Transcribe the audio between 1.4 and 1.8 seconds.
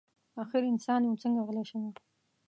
غلی